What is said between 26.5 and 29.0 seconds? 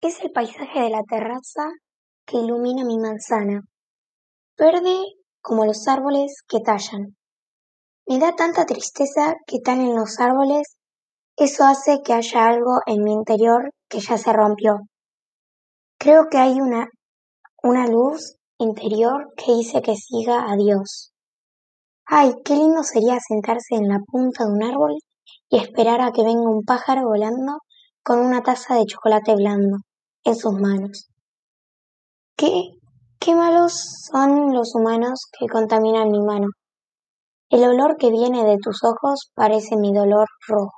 pájaro volando con una taza de